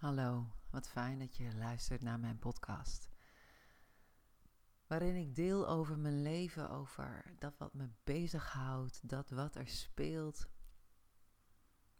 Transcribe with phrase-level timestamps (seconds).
[0.00, 3.08] Hallo, wat fijn dat je luistert naar mijn podcast.
[4.86, 10.48] Waarin ik deel over mijn leven, over dat wat me bezighoudt, dat wat er speelt,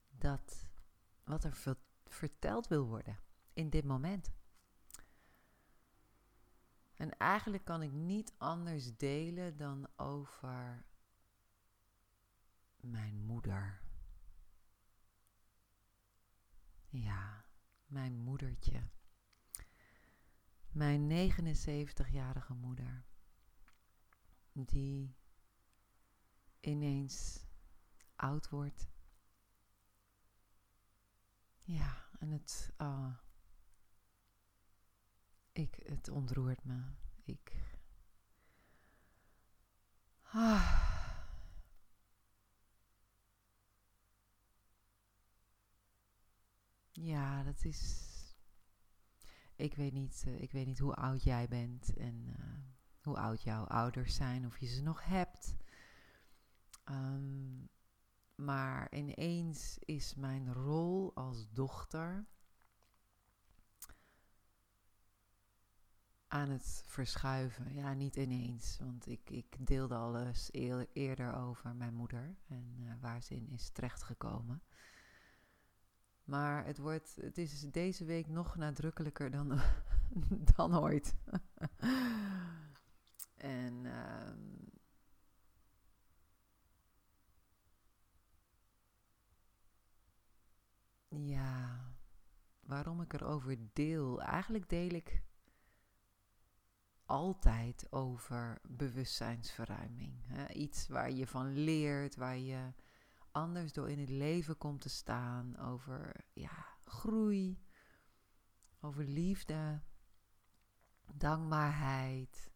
[0.09, 0.69] dat
[1.25, 3.19] wat er verteld wil worden
[3.53, 4.33] in dit moment.
[6.95, 10.85] En eigenlijk kan ik niet anders delen dan over
[12.77, 13.81] mijn moeder.
[16.89, 17.49] Ja
[17.91, 18.89] mijn moedertje.
[20.69, 23.05] Mijn 79-jarige moeder.
[24.53, 25.17] Die
[26.61, 27.45] ineens
[28.17, 28.89] oud wordt.
[31.63, 32.73] Ja, en het.
[32.79, 33.15] Uh,
[35.53, 36.83] ik, het ontroert me.
[37.25, 37.53] Ik.
[40.23, 40.90] Ah.
[47.03, 48.09] Ja, dat is.
[49.57, 52.45] Ik weet niet, uh, ik weet niet hoe oud jij bent en uh,
[53.01, 55.57] hoe oud jouw ouders zijn, of je ze nog hebt.
[56.91, 57.69] Um,
[58.35, 62.27] maar ineens is mijn rol als dochter
[66.29, 67.75] aan het verschuiven.
[67.75, 70.51] Ja, niet ineens, want ik, ik deelde alles
[70.93, 74.63] eerder over mijn moeder en uh, waar ze in is terechtgekomen.
[76.31, 79.61] Maar het, wordt, het is deze week nog nadrukkelijker dan,
[80.57, 81.15] dan ooit.
[83.35, 84.71] en um,
[91.09, 91.81] ja,
[92.61, 94.23] waarom ik erover deel.
[94.23, 95.23] Eigenlijk deel ik
[97.05, 100.23] altijd over bewustzijnsverruiming.
[100.27, 100.53] Hè?
[100.53, 102.73] Iets waar je van leert, waar je
[103.33, 105.59] anders door in het leven komt te staan.
[105.59, 107.63] Over ja, groei,
[108.81, 109.83] over liefde,
[111.15, 112.51] dankbaarheid.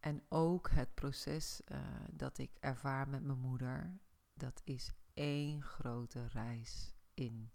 [0.00, 1.78] En ook het proces uh,
[2.12, 4.00] dat ik ervaar met mijn moeder,
[4.34, 7.52] dat is één grote reis in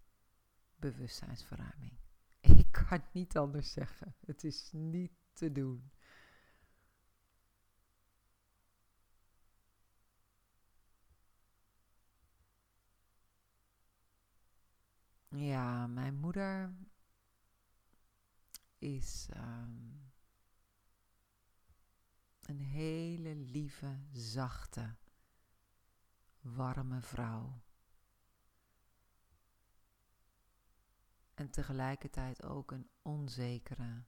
[0.75, 1.99] bewustzijnsverruiming.
[2.39, 4.15] Ik kan het niet anders zeggen.
[4.25, 5.91] Het is niet te doen.
[15.37, 16.75] Ja, mijn moeder
[18.77, 20.11] is um,
[22.41, 24.95] een hele lieve, zachte,
[26.39, 27.61] warme vrouw.
[31.33, 34.03] En tegelijkertijd ook een onzekere,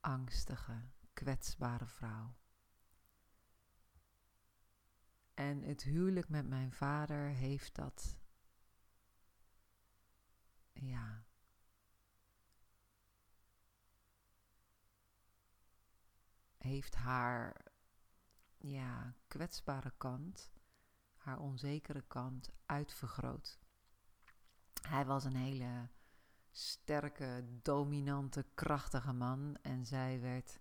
[0.00, 2.36] angstige, kwetsbare vrouw.
[5.34, 8.21] En het huwelijk met mijn vader heeft dat
[10.86, 11.24] ja.
[16.58, 17.72] Heeft haar
[18.56, 20.52] ja, kwetsbare kant,
[21.14, 23.60] haar onzekere kant uitvergroot.
[24.88, 25.88] Hij was een hele
[26.50, 30.60] sterke, dominante, krachtige man en zij werd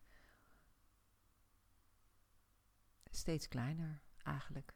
[3.09, 4.75] steeds kleiner eigenlijk.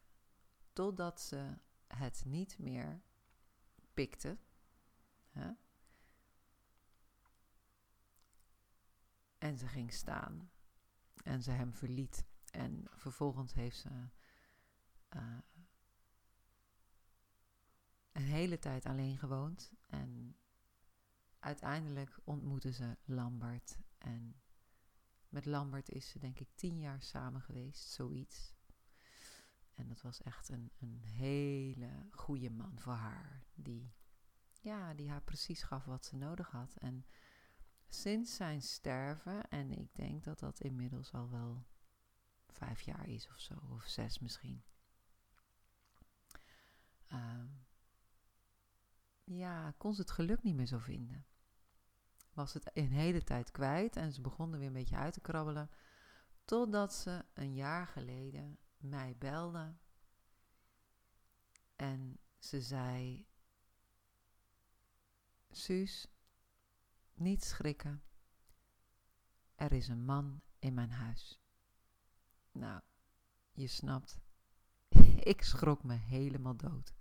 [0.73, 1.57] Totdat ze
[1.87, 3.01] het niet meer
[3.93, 4.37] pikte
[9.45, 10.51] en ze ging staan.
[11.23, 12.25] En ze hem verliet.
[12.51, 13.89] En vervolgens heeft ze
[15.15, 15.37] uh,
[18.11, 19.73] een hele tijd alleen gewoond.
[19.87, 20.37] En
[21.39, 23.79] uiteindelijk ontmoette ze Lambert.
[23.97, 24.41] En
[25.29, 28.53] met Lambert is ze denk ik tien jaar samen geweest, zoiets.
[29.73, 33.43] En dat was echt een, een hele goede man voor haar.
[33.53, 33.93] Die
[34.65, 36.75] ja, die haar precies gaf wat ze nodig had.
[36.75, 37.05] En
[37.87, 41.65] sinds zijn sterven, en ik denk dat dat inmiddels al wel
[42.47, 44.63] vijf jaar is of zo, of zes misschien.
[47.11, 47.43] Uh,
[49.23, 51.25] ja, kon ze het geluk niet meer zo vinden.
[52.33, 55.21] Was het een hele tijd kwijt en ze begon er weer een beetje uit te
[55.21, 55.69] krabbelen.
[56.45, 59.75] Totdat ze een jaar geleden mij belde.
[61.75, 63.27] En ze zei:
[65.55, 66.07] Suus,
[67.13, 68.03] niet schrikken.
[69.55, 71.41] Er is een man in mijn huis.
[72.51, 72.81] Nou,
[73.51, 74.19] je snapt,
[75.33, 76.93] ik schrok me helemaal dood.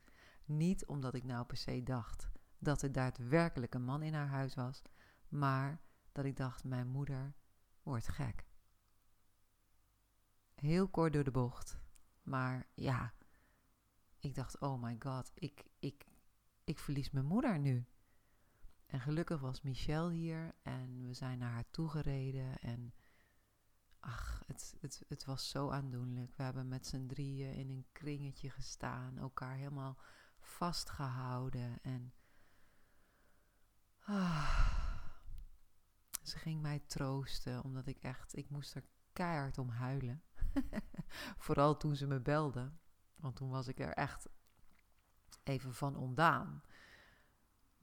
[0.45, 4.55] Niet omdat ik nou per se dacht dat er daadwerkelijk een man in haar huis
[4.55, 4.83] was,
[5.29, 5.81] maar
[6.13, 7.35] dat ik dacht, mijn moeder
[7.83, 8.47] wordt gek.
[10.55, 11.79] Heel kort door de bocht,
[12.23, 13.15] maar ja,
[14.19, 16.07] ik dacht, oh my god, ik, ik
[16.65, 17.87] ik verlies mijn moeder nu.
[18.87, 22.59] En gelukkig was Michel hier en we zijn naar haar toegereden.
[22.59, 22.95] En
[24.01, 26.37] ach, het, het, het was zo aandoenlijk.
[26.37, 29.99] We hebben met z'n drieën in een kringetje gestaan, elkaar helemaal
[30.41, 31.79] vastgehouden.
[31.83, 32.15] En
[33.99, 34.95] ah,
[36.23, 40.23] ze ging mij troosten, omdat ik echt, ik moest er keihard om huilen.
[41.45, 42.73] Vooral toen ze me belde,
[43.17, 44.29] want toen was ik er echt
[45.43, 46.63] even van ondaan.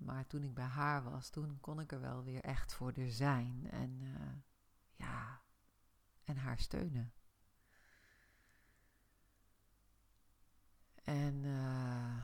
[0.03, 3.11] Maar toen ik bij haar was, toen kon ik er wel weer echt voor er
[3.11, 3.67] zijn.
[3.71, 4.33] En uh,
[4.95, 5.41] ja,
[6.23, 7.13] en haar steunen.
[11.03, 12.17] En uh,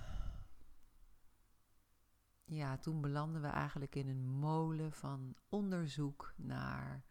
[2.44, 7.04] ja, toen belanden we eigenlijk in een molen van onderzoek naar: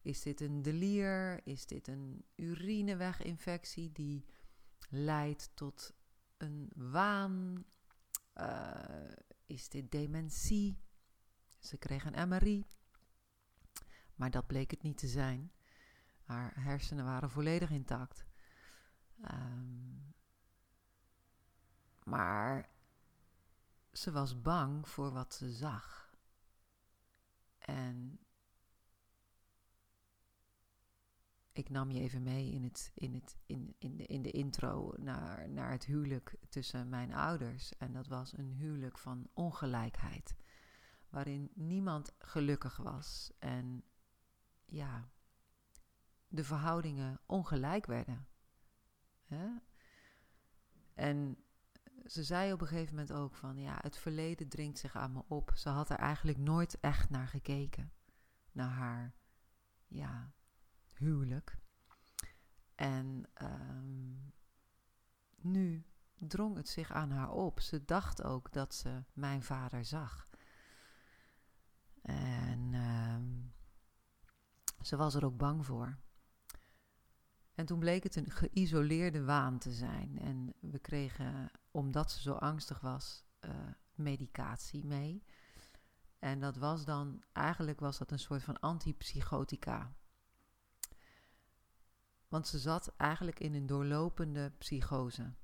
[0.00, 1.46] is dit een delier?
[1.46, 4.26] Is dit een urineweginfectie die
[4.88, 5.94] leidt tot
[6.36, 7.64] een waan?
[8.34, 9.12] Uh,
[9.46, 10.84] is dit dementie?
[11.58, 12.66] Ze kreeg een MRI,
[14.14, 15.52] maar dat bleek het niet te zijn.
[16.24, 18.24] Haar hersenen waren volledig intact.
[19.30, 20.14] Um,
[22.04, 22.68] maar
[23.92, 26.14] ze was bang voor wat ze zag.
[27.58, 28.25] En
[31.56, 34.92] ik nam je even mee in, het, in, het, in, in, de, in de intro
[34.96, 37.76] naar, naar het huwelijk tussen mijn ouders.
[37.76, 40.36] En dat was een huwelijk van ongelijkheid.
[41.08, 43.32] Waarin niemand gelukkig was.
[43.38, 43.84] En
[44.64, 45.08] ja,
[46.28, 48.26] de verhoudingen ongelijk werden.
[49.24, 49.48] Hè?
[50.94, 51.36] En
[52.04, 55.22] ze zei op een gegeven moment ook van ja, het verleden dringt zich aan me
[55.28, 55.52] op.
[55.54, 57.92] Ze had er eigenlijk nooit echt naar gekeken.
[58.52, 59.14] Naar haar
[59.86, 60.34] ja,
[60.98, 61.58] huwelijk.
[62.74, 64.32] En um,
[65.36, 65.86] nu
[66.18, 67.60] drong het zich aan haar op.
[67.60, 70.30] Ze dacht ook dat ze mijn vader zag.
[72.02, 73.52] En um,
[74.80, 75.98] ze was er ook bang voor.
[77.54, 80.18] En toen bleek het een geïsoleerde waan te zijn.
[80.18, 83.50] En we kregen, omdat ze zo angstig was, uh,
[83.94, 85.24] medicatie mee.
[86.18, 89.94] En dat was dan, eigenlijk was dat een soort van antipsychotica.
[92.28, 95.34] Want ze zat eigenlijk in een doorlopende psychose.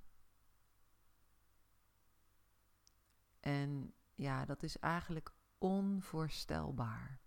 [3.41, 7.21] En ja, dat is eigenlijk onvoorstelbaar.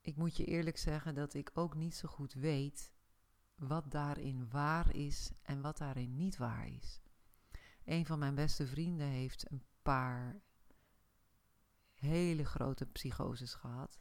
[0.00, 2.92] Ik moet je eerlijk zeggen dat ik ook niet zo goed weet
[3.54, 7.00] wat daarin waar is en wat daarin niet waar is.
[7.84, 10.42] Een van mijn beste vrienden heeft een paar
[11.94, 13.98] hele grote psychoses gehad.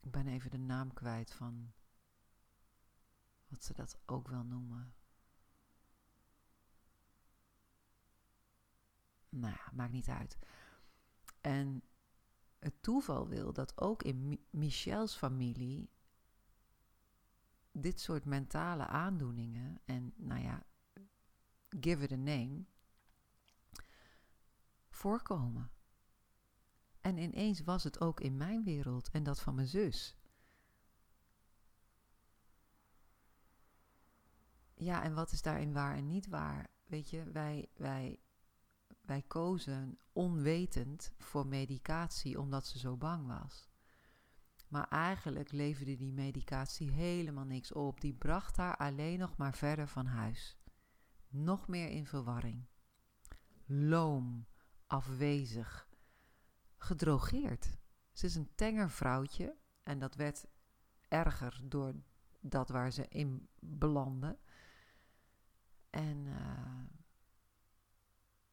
[0.00, 1.72] Ik ben even de naam kwijt van
[3.48, 4.94] wat ze dat ook wel noemen.
[9.28, 10.38] Nou ja, maakt niet uit.
[11.40, 11.82] En
[12.58, 15.90] het toeval wil dat ook in Michel's familie
[17.72, 20.66] dit soort mentale aandoeningen en, nou ja,
[21.80, 22.64] give it a name,
[24.90, 25.70] voorkomen.
[27.00, 30.16] En ineens was het ook in mijn wereld en dat van mijn zus.
[34.74, 36.70] Ja, en wat is daarin waar en niet waar?
[36.84, 38.20] Weet je, wij, wij
[39.10, 43.68] wij kozen onwetend voor medicatie omdat ze zo bang was.
[44.68, 48.00] Maar eigenlijk leverde die medicatie helemaal niks op.
[48.00, 50.58] Die bracht haar alleen nog maar verder van huis.
[51.28, 52.66] Nog meer in verwarring.
[53.66, 54.46] Loom,
[54.86, 55.88] afwezig,
[56.82, 57.78] gedrogeerd.
[58.12, 60.46] Ze is een tenger vrouwtje en dat werd
[61.08, 61.94] erger door
[62.40, 64.38] dat waar ze in belandde.
[65.90, 66.84] En uh,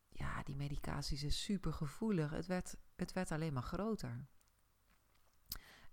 [0.09, 2.31] ja, die medicatie is super gevoelig.
[2.31, 4.27] Het werd, het werd alleen maar groter.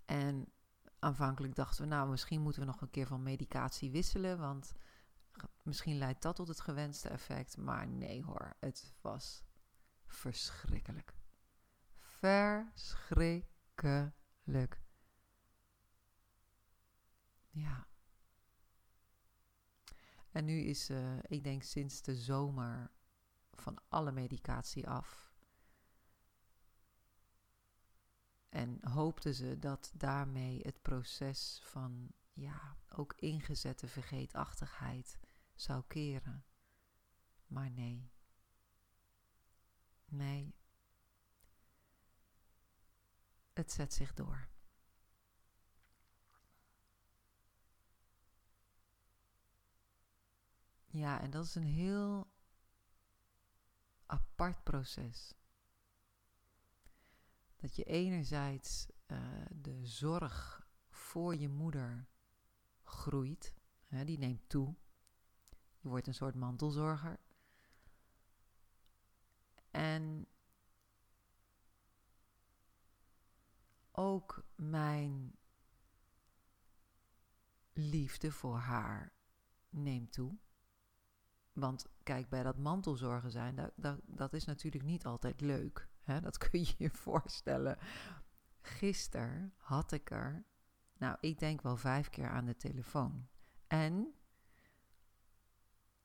[0.05, 0.51] En
[0.99, 4.73] aanvankelijk dachten we, nou, misschien moeten we nog een keer van medicatie wisselen, want
[5.61, 7.57] misschien leidt dat tot het gewenste effect.
[7.57, 9.43] Maar nee hoor, het was
[10.07, 11.13] verschrikkelijk.
[12.25, 14.81] Verschrikkelijk.
[17.49, 17.87] Ja.
[20.31, 22.91] En nu is, uh, ik denk sinds de zomer
[23.51, 25.33] van alle medicatie af.
[28.49, 35.19] En hoopten ze dat daarmee het proces van ja, ook ingezette vergeetachtigheid
[35.53, 36.45] zou keren.
[37.47, 38.11] Maar nee.
[40.05, 40.55] Nee.
[43.55, 44.47] Het zet zich door.
[50.85, 52.31] Ja, en dat is een heel
[54.05, 55.33] apart proces.
[57.55, 62.07] Dat je enerzijds uh, de zorg voor je moeder
[62.83, 64.75] groeit, hè, die neemt toe.
[65.79, 67.19] Je wordt een soort mantelzorger.
[69.71, 70.27] En
[73.97, 75.35] ook mijn
[77.73, 79.13] liefde voor haar
[79.69, 80.37] neemt toe.
[81.53, 85.89] Want kijk, bij dat mantelzorgen zijn, dat, dat, is natuurlijk niet altijd leuk.
[86.01, 86.21] Hè?
[86.27, 87.77] Dat kun je je voorstellen.
[88.61, 90.45] Gisteren had ik er,
[90.97, 93.27] nou, ik denk wel vijf keer aan de telefoon.
[93.67, 94.13] En,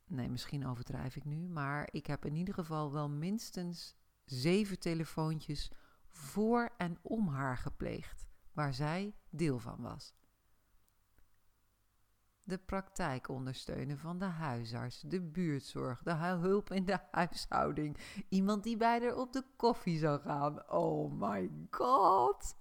[0.05, 5.71] nee, misschien overdrijf ik nu, maar ik heb in ieder geval wel minstens zeven telefoontjes
[6.11, 10.15] voor en om haar gepleegd, waar zij deel van was
[12.51, 17.97] de praktijk ondersteunen van de huisarts, de buurtzorg, de hulp in de huishouding,
[18.29, 20.71] iemand die bij haar op de koffie zou gaan.
[20.71, 22.57] Oh my god.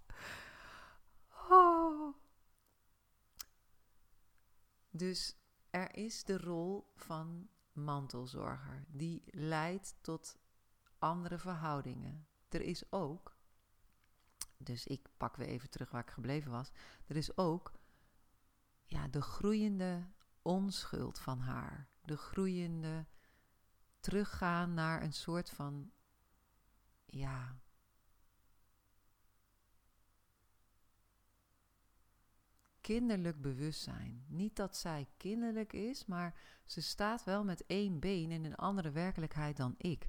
[1.50, 2.16] Oh.
[4.90, 5.38] Dus
[5.70, 10.38] er is de rol van mantelzorger, die leidt tot
[11.00, 12.28] andere verhoudingen.
[12.50, 13.38] Er is ook,
[14.64, 16.72] dus ik pak weer even terug waar ik gebleven was,
[17.08, 17.74] er is ook
[18.84, 20.08] ja, de groeiende
[20.42, 21.88] onschuld van haar.
[22.02, 23.06] De groeiende
[24.00, 25.92] teruggaan naar een soort van,
[27.06, 27.60] ja.
[32.82, 34.26] Kinderlijk bewustzijn.
[34.28, 38.92] Niet dat zij kinderlijk is, maar ze staat wel met één been in een andere
[38.92, 40.08] werkelijkheid dan ik.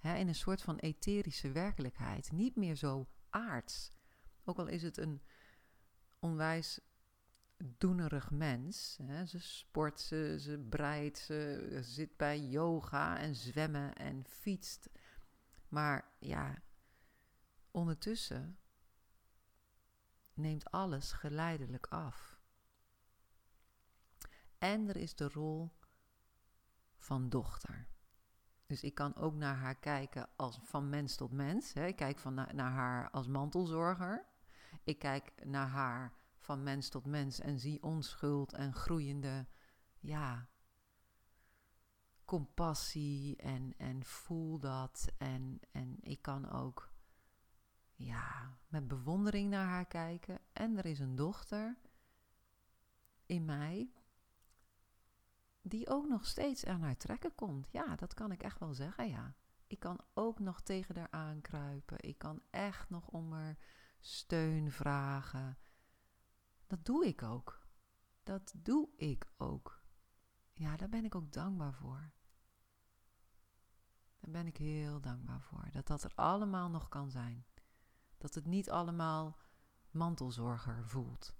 [0.00, 2.32] in een soort van etherische werkelijkheid.
[2.32, 3.90] Niet meer zo aards.
[4.44, 5.22] Ook al is het een
[6.18, 6.80] onwijs
[7.56, 8.98] doenerig mens.
[9.02, 9.26] Hè.
[9.26, 14.88] Ze sport, ze, ze breidt, ze zit bij yoga en zwemmen en fietst.
[15.68, 16.62] Maar ja,
[17.70, 18.58] ondertussen
[20.34, 22.38] neemt alles geleidelijk af.
[24.58, 25.70] En er is de rol
[26.96, 27.93] van dochter.
[28.66, 31.72] Dus ik kan ook naar haar kijken als van mens tot mens.
[31.72, 31.86] Hè.
[31.86, 34.26] Ik kijk van naar haar als mantelzorger.
[34.84, 39.46] Ik kijk naar haar van mens tot mens en zie onschuld en groeiende,
[40.00, 40.48] ja,
[42.24, 45.08] compassie en, en voel dat.
[45.18, 46.92] En, en ik kan ook,
[47.94, 50.40] ja, met bewondering naar haar kijken.
[50.52, 51.76] En er is een dochter
[53.26, 53.92] in mij
[55.66, 57.70] die ook nog steeds aan haar trekken komt.
[57.70, 59.34] Ja, dat kan ik echt wel zeggen, ja.
[59.66, 61.96] Ik kan ook nog tegen haar aankruipen.
[62.00, 63.56] Ik kan echt nog om haar
[64.00, 65.58] steun vragen.
[66.66, 67.66] Dat doe ik ook.
[68.22, 69.82] Dat doe ik ook.
[70.52, 72.12] Ja, daar ben ik ook dankbaar voor.
[74.20, 75.68] Daar ben ik heel dankbaar voor.
[75.70, 77.46] Dat dat er allemaal nog kan zijn.
[78.18, 79.38] Dat het niet allemaal
[79.90, 81.34] mantelzorger voelt.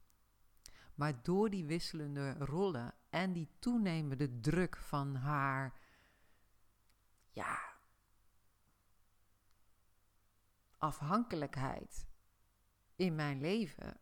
[0.94, 5.80] Maar door die wisselende rollen en die toenemende druk van haar,
[7.30, 7.76] ja,
[10.78, 12.06] afhankelijkheid
[12.96, 14.00] in mijn leven,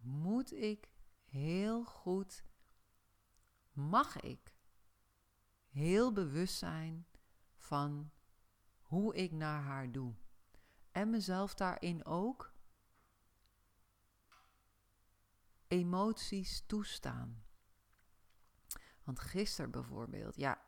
[0.00, 0.90] moet ik
[1.24, 2.44] heel goed,
[3.72, 4.56] mag ik
[5.68, 7.06] heel bewust zijn
[7.56, 8.10] van
[8.80, 10.14] hoe ik naar haar doe.
[10.92, 12.57] En mezelf daarin ook
[15.68, 17.42] emoties toestaan.
[19.04, 20.60] Want gisteren bijvoorbeeld, ja,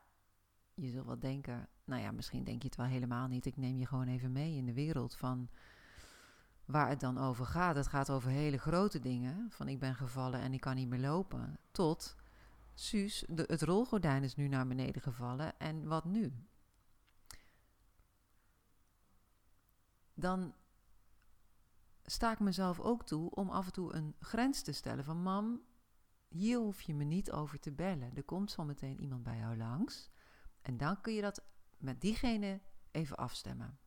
[0.74, 3.46] je zult wel denken, nou ja, misschien denk je het wel helemaal niet.
[3.46, 5.50] Ik neem je gewoon even mee in de wereld van
[6.64, 7.76] waar het dan over gaat.
[7.76, 9.50] Het gaat over hele grote dingen.
[9.50, 11.58] Van ik ben gevallen en ik kan niet meer lopen.
[11.70, 12.16] Tot,
[12.74, 15.58] Suus, de, het rolgordijn is nu naar beneden gevallen.
[15.58, 16.32] En wat nu?
[20.14, 20.54] Dan
[22.10, 25.04] sta ik mezelf ook toe om af en toe een grens te stellen.
[25.04, 25.62] Van mam,
[26.28, 28.16] hier hoef je me niet over te bellen.
[28.16, 30.10] Er komt zo meteen iemand bij jou langs.
[30.62, 31.44] En dan kun je dat
[31.76, 33.78] met diegene even afstemmen.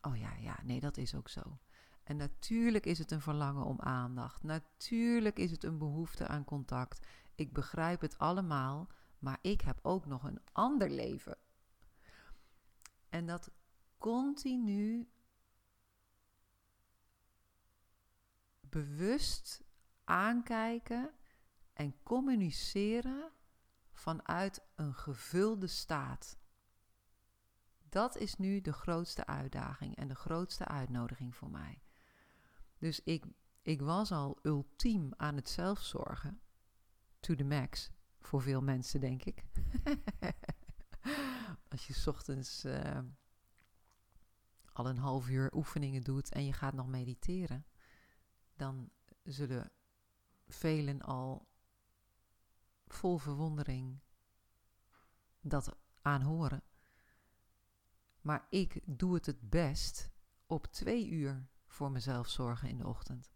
[0.00, 1.58] Oh ja, ja, nee, dat is ook zo.
[2.02, 4.42] En natuurlijk is het een verlangen om aandacht.
[4.42, 7.06] Natuurlijk is het een behoefte aan contact.
[7.34, 8.88] Ik begrijp het allemaal,
[9.18, 11.38] maar ik heb ook nog een ander leven.
[13.08, 13.50] En dat
[13.98, 15.08] continu
[18.78, 19.62] bewust
[20.04, 21.10] aankijken
[21.72, 23.30] en communiceren
[23.92, 26.38] vanuit een gevulde staat.
[27.88, 31.82] Dat is nu de grootste uitdaging en de grootste uitnodiging voor mij.
[32.78, 33.24] Dus ik,
[33.62, 36.40] ik was al ultiem aan het zelfzorgen.
[37.20, 37.90] to the max.
[38.20, 39.44] Voor veel mensen, denk ik.
[41.68, 42.98] Als je ochtends uh,
[44.72, 47.66] al een half uur oefeningen doet en je gaat nog mediteren,
[48.58, 48.90] dan
[49.22, 49.72] zullen
[50.48, 51.48] velen al
[52.86, 54.00] vol verwondering
[55.40, 56.62] dat aanhoren.
[58.20, 60.10] Maar ik doe het het best
[60.46, 63.32] op twee uur voor mezelf zorgen in de ochtend.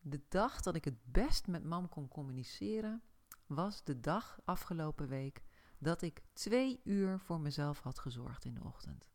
[0.00, 3.02] De dag dat ik het best met mam kon communiceren,
[3.46, 5.42] was de dag afgelopen week
[5.78, 9.06] dat ik twee uur voor mezelf had gezorgd in de ochtend.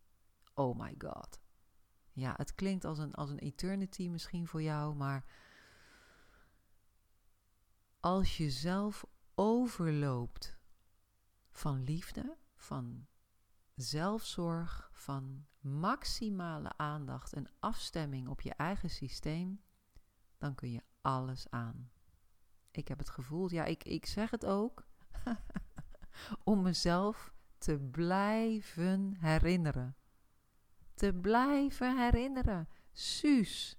[0.54, 1.43] Oh my god.
[2.14, 5.26] Ja, het klinkt als een, als een eternity misschien voor jou, maar
[8.00, 9.06] als je zelf
[9.36, 10.58] overloopt
[11.52, 13.08] van liefde, van
[13.76, 19.62] zelfzorg, van maximale aandacht en afstemming op je eigen systeem,
[20.38, 21.92] dan kun je alles aan.
[22.72, 24.88] Ik heb het gevoel, ja, ik, ik zeg het ook,
[26.44, 29.96] om mezelf te blijven herinneren.
[30.94, 32.68] Te blijven herinneren.
[32.92, 33.78] Suus,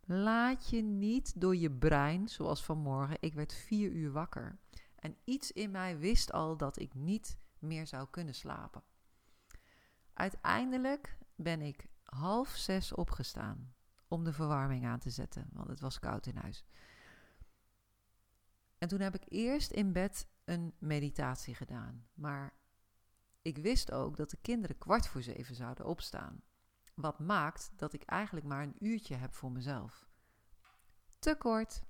[0.00, 4.58] laat je niet door je brein, zoals vanmorgen, ik werd vier uur wakker.
[4.94, 8.82] En iets in mij wist al dat ik niet meer zou kunnen slapen.
[10.12, 13.74] Uiteindelijk ben ik half zes opgestaan
[14.08, 16.64] om de verwarming aan te zetten, want het was koud in huis.
[18.78, 22.06] En toen heb ik eerst in bed een meditatie gedaan.
[22.14, 22.52] Maar
[23.42, 26.42] ik wist ook dat de kinderen kwart voor zeven zouden opstaan.
[26.94, 30.08] Wat maakt dat ik eigenlijk maar een uurtje heb voor mezelf.
[31.18, 31.82] Te kort.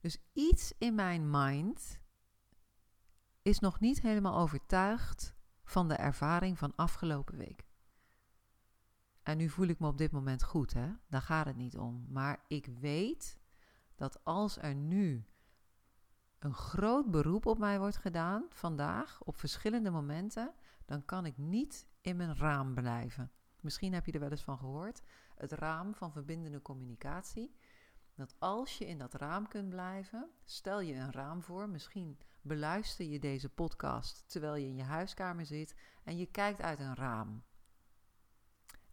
[0.00, 2.00] Dus iets in mijn mind
[3.42, 7.66] is nog niet helemaal overtuigd van de ervaring van afgelopen week.
[9.22, 10.92] En nu voel ik me op dit moment goed, hè?
[11.08, 12.06] Daar gaat het niet om.
[12.08, 13.38] Maar ik weet
[13.94, 15.26] dat als er nu
[16.44, 20.54] een groot beroep op mij wordt gedaan, vandaag, op verschillende momenten,
[20.84, 23.32] dan kan ik niet in mijn raam blijven.
[23.60, 25.02] Misschien heb je er wel eens van gehoord.
[25.34, 27.56] Het raam van verbindende communicatie.
[28.14, 31.68] Dat als je in dat raam kunt blijven, stel je een raam voor.
[31.68, 36.80] Misschien beluister je deze podcast terwijl je in je huiskamer zit en je kijkt uit
[36.80, 37.42] een raam.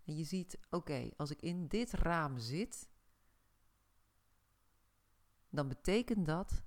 [0.05, 2.89] En je ziet, oké, als ik in dit raam zit,
[5.49, 6.63] dan betekent dat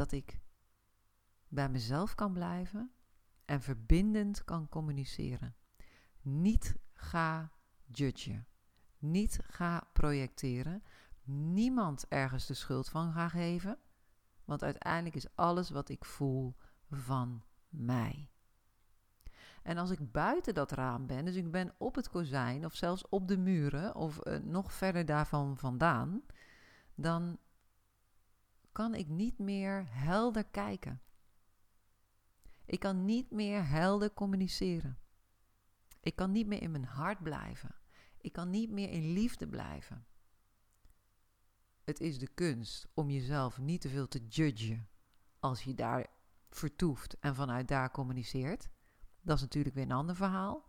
[0.00, 0.40] dat ik
[1.48, 2.92] bij mezelf kan blijven
[3.44, 5.56] en verbindend kan communiceren.
[6.22, 7.52] Niet ga
[7.84, 8.46] judgen.
[8.98, 10.82] Niet ga projecteren.
[11.24, 13.78] Niemand ergens de schuld van ga geven.
[14.44, 16.56] Want uiteindelijk is alles wat ik voel
[16.90, 18.30] van mij.
[19.62, 23.08] En als ik buiten dat raam ben, dus ik ben op het kozijn of zelfs
[23.08, 26.22] op de muren of uh, nog verder daarvan vandaan,
[26.94, 27.38] dan
[28.72, 31.02] kan ik niet meer helder kijken.
[32.64, 34.98] Ik kan niet meer helder communiceren.
[36.00, 37.74] Ik kan niet meer in mijn hart blijven.
[38.20, 40.06] Ik kan niet meer in liefde blijven.
[41.84, 44.88] Het is de kunst om jezelf niet te veel te judgen
[45.38, 46.06] als je daar
[46.50, 48.70] vertoeft en vanuit daar communiceert.
[49.20, 50.68] Dat is natuurlijk weer een ander verhaal.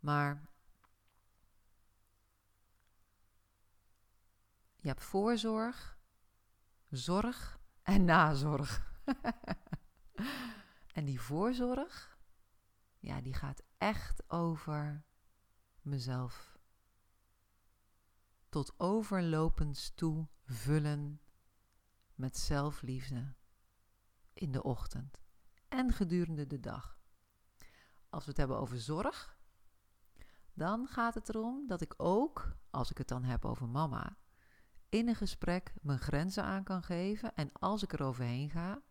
[0.00, 0.48] Maar
[4.76, 5.93] je hebt voorzorg,
[6.96, 8.92] zorg en nazorg.
[10.98, 12.18] en die voorzorg,
[12.98, 15.04] ja, die gaat echt over
[15.80, 16.58] mezelf
[18.48, 21.20] tot overlopends toe vullen
[22.14, 23.34] met zelfliefde
[24.32, 25.18] in de ochtend
[25.68, 26.98] en gedurende de dag.
[28.08, 29.38] Als we het hebben over zorg,
[30.52, 34.16] dan gaat het erom dat ik ook, als ik het dan heb over mama,
[34.94, 37.34] in een gesprek mijn grenzen aan kan geven.
[37.34, 38.82] En als ik er overheen ga,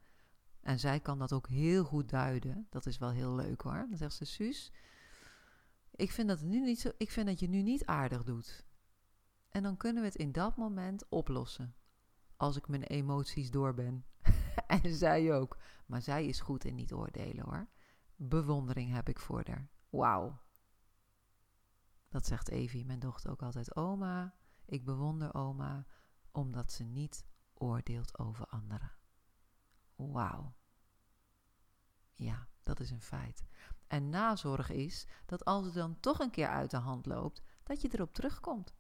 [0.62, 3.86] en zij kan dat ook heel goed duiden, dat is wel heel leuk hoor.
[3.90, 4.72] Dan zegt ze: Suus,
[5.92, 8.66] ik vind dat, nu niet zo, ik vind dat je nu niet aardig doet.
[9.50, 11.76] En dan kunnen we het in dat moment oplossen.
[12.38, 14.06] Als ik mijn emoties door ben.
[14.68, 15.58] en zij ook.
[15.86, 17.68] Maar zij is goed in niet oordelen hoor.
[18.16, 19.70] Bewondering heb ik voor haar.
[19.90, 20.42] Wauw.
[22.10, 23.76] Dat zegt Evie, mijn dochter, ook altijd.
[23.76, 25.86] Oma, ik bewonder oma
[26.32, 28.92] omdat ze niet oordeelt over anderen.
[29.96, 30.56] Wauw.
[32.14, 33.44] Ja, dat is een feit.
[33.88, 37.82] En nazorg is dat als het dan toch een keer uit de hand loopt, dat
[37.82, 38.76] je erop terugkomt.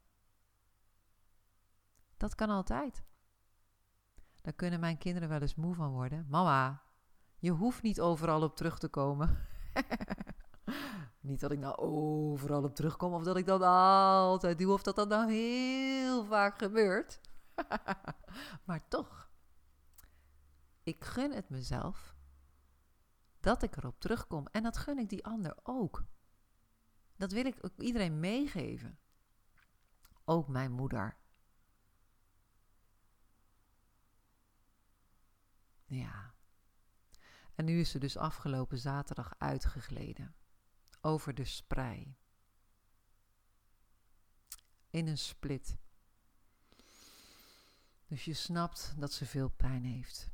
[2.17, 3.03] Dat kan altijd.
[4.41, 6.25] Daar kunnen mijn kinderen wel eens moe van worden.
[6.29, 6.83] Mama,
[7.37, 9.37] je hoeft niet overal op terug te komen.
[11.23, 14.95] Niet dat ik nou overal op terugkom of dat ik dat altijd doe of dat
[14.95, 17.19] dat nou heel vaak gebeurt.
[18.65, 19.29] maar toch,
[20.83, 22.15] ik gun het mezelf
[23.39, 24.47] dat ik erop terugkom.
[24.51, 26.03] En dat gun ik die ander ook.
[27.15, 28.99] Dat wil ik ook iedereen meegeven.
[30.25, 31.17] Ook mijn moeder.
[35.86, 36.33] Ja.
[37.55, 40.36] En nu is ze dus afgelopen zaterdag uitgegleden.
[41.05, 42.15] Over de sprei.
[44.89, 45.77] In een split.
[48.07, 50.31] Dus je snapt dat ze veel pijn heeft.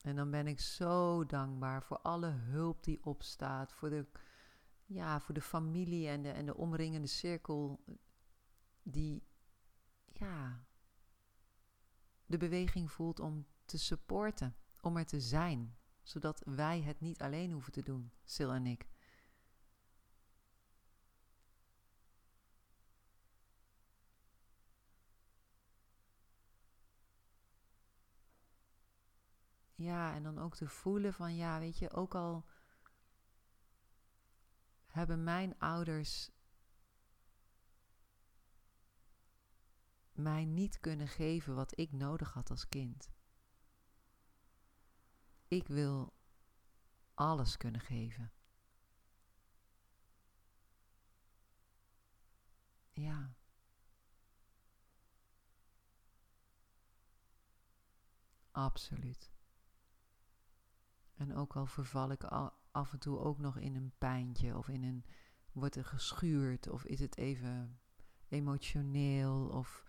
[0.00, 4.06] En dan ben ik zo dankbaar voor alle hulp die opstaat, voor de,
[4.84, 7.84] ja, voor de familie en de, en de omringende cirkel
[8.82, 9.26] die
[10.06, 10.66] ja,
[12.26, 17.52] de beweging voelt om te supporten, om er te zijn, zodat wij het niet alleen
[17.52, 18.86] hoeven te doen, Sil en ik.
[29.96, 32.44] Ja, en dan ook te voelen van ja, weet je, ook al
[34.86, 36.30] hebben mijn ouders
[40.12, 43.10] mij niet kunnen geven wat ik nodig had als kind.
[45.48, 46.14] Ik wil
[47.14, 48.32] alles kunnen geven.
[52.92, 53.34] Ja.
[58.50, 59.35] Absoluut.
[61.16, 62.24] En ook al verval ik
[62.70, 65.04] af en toe ook nog in een pijntje of in een
[65.52, 67.80] wordt er geschuurd of is het even
[68.28, 69.84] emotioneel of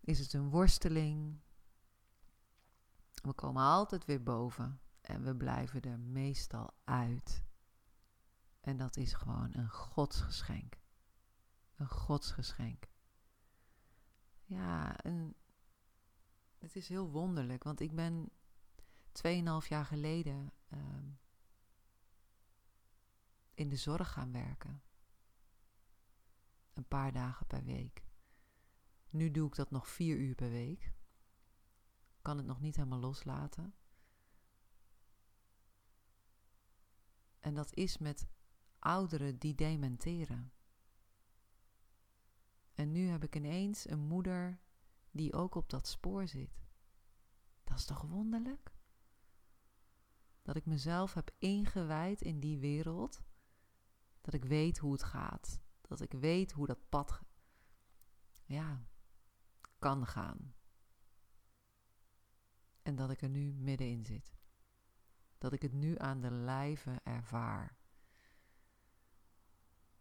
[0.00, 1.40] is het een worsteling.
[3.22, 7.44] We komen altijd weer boven en we blijven er meestal uit.
[8.60, 10.80] En dat is gewoon een godsgeschenk.
[11.76, 12.88] Een godsgeschenk.
[14.44, 15.34] Ja, en
[16.58, 18.30] het is heel wonderlijk, want ik ben
[19.12, 20.78] 2,5 jaar geleden uh,
[23.54, 24.82] in de zorg gaan werken.
[26.72, 28.04] Een paar dagen per week.
[29.08, 30.92] Nu doe ik dat nog vier uur per week.
[32.22, 33.74] Kan het nog niet helemaal loslaten.
[37.40, 38.26] En dat is met
[38.78, 40.52] ouderen die dementeren.
[42.74, 44.60] En nu heb ik ineens een moeder
[45.10, 46.62] die ook op dat spoor zit.
[47.64, 48.72] Dat is toch wonderlijk?
[50.42, 53.22] Dat ik mezelf heb ingewijd in die wereld.
[54.20, 55.60] Dat ik weet hoe het gaat.
[55.80, 57.22] Dat ik weet hoe dat pad
[58.44, 58.86] ja,
[59.78, 60.54] kan gaan.
[62.82, 64.34] En dat ik er nu middenin zit.
[65.38, 67.76] Dat ik het nu aan de lijve ervaar.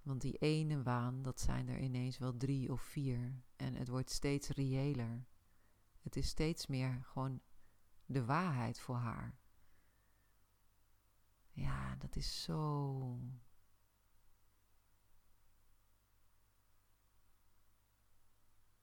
[0.01, 3.43] Want die ene waan, dat zijn er ineens wel drie of vier.
[3.56, 5.25] En het wordt steeds reëler.
[6.01, 7.41] Het is steeds meer gewoon
[8.06, 9.39] de waarheid voor haar.
[11.52, 13.20] Ja, dat is zo.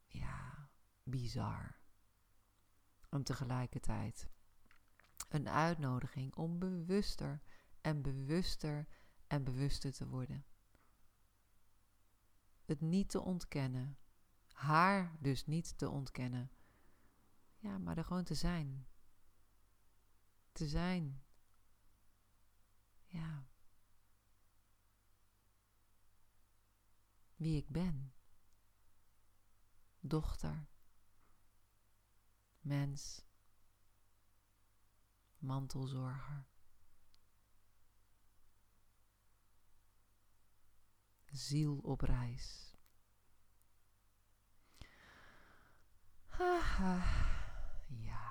[0.06, 0.70] Ja,
[1.02, 1.80] bizar.
[3.08, 4.28] En tegelijkertijd
[5.28, 7.42] een uitnodiging om bewuster
[7.80, 8.86] en bewuster
[9.26, 10.44] en bewuster te worden.
[12.64, 13.98] Het niet te ontkennen.
[14.52, 16.50] Haar dus niet te ontkennen.
[17.56, 18.86] Ja, maar er gewoon te zijn.
[20.52, 21.22] Te zijn
[23.08, 23.46] ja,
[27.36, 28.12] wie ik ben.
[30.00, 30.66] Dochter,
[32.60, 33.24] mens,
[35.38, 36.46] mantelzorger.
[41.30, 42.76] Ziel op reis.
[46.26, 47.02] Haha,
[47.88, 48.27] ja.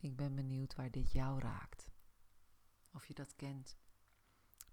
[0.00, 1.90] Ik ben benieuwd waar dit jou raakt.
[2.92, 3.78] Of je dat kent,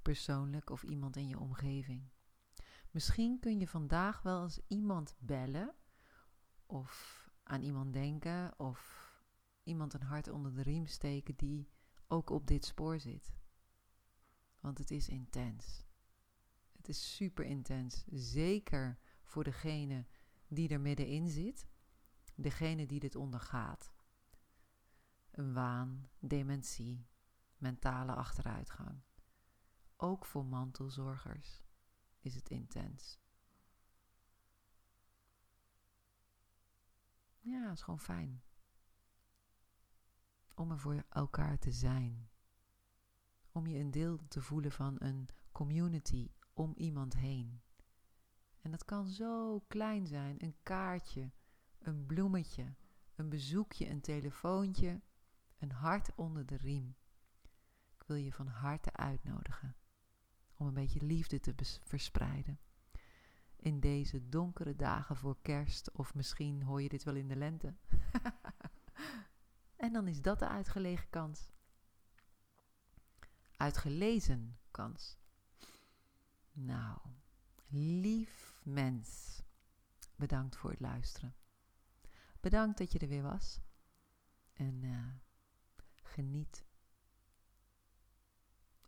[0.02, 2.10] persoonlijk of iemand in je omgeving.
[2.92, 5.76] Misschien kun je vandaag wel eens iemand bellen
[6.66, 9.12] of aan iemand denken of
[9.64, 11.70] iemand een hart onder de riem steken die
[12.08, 13.34] ook op dit spoor zit.
[14.60, 15.86] Want het is intens.
[16.72, 18.04] Het is super intens.
[18.12, 20.06] Zeker voor degene
[20.48, 21.68] die er middenin zit,
[22.36, 23.95] degene die dit ondergaat
[25.38, 27.08] een waan, dementie,
[27.58, 29.02] mentale achteruitgang.
[29.96, 31.64] Ook voor mantelzorgers
[32.20, 33.20] is het intens.
[37.40, 38.44] Ja, het is gewoon fijn.
[40.56, 42.30] Om er voor elkaar te zijn.
[43.52, 47.62] om je een deel te voelen van een community om iemand heen.
[48.62, 51.32] En dat kan zo klein zijn: een kaartje,
[51.80, 52.76] een bloemetje,
[53.16, 55.02] een bezoekje, een telefoontje,
[55.58, 56.96] een hart onder de riem.
[57.96, 59.76] Ik wil je van harte uitnodigen
[60.58, 62.60] om een beetje liefde te verspreiden.
[63.56, 67.74] In deze donkere dagen voor kerst, of misschien hoor je dit wel in de lente.
[69.86, 71.50] en dan is dat de uitgelegen kans.
[73.58, 75.18] Uitgelezen kans.
[76.52, 77.00] Nou,
[77.68, 79.42] lief mens,
[80.16, 81.36] bedankt voor het luisteren.
[82.40, 83.62] Bedankt dat je er weer was.
[84.54, 85.06] En uh,
[86.16, 86.66] geniet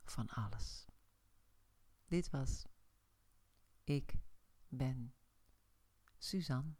[0.03, 0.85] van alles.
[2.05, 2.65] Dit was
[3.83, 4.13] Ik
[4.67, 5.13] ben
[6.17, 6.75] Suzanne.